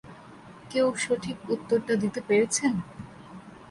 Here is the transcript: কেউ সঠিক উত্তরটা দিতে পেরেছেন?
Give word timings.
কেউ 0.71 0.87
সঠিক 0.97 1.37
উত্তরটা 1.49 1.93
দিতে 1.95 2.19
পেরেছেন? 2.27 2.73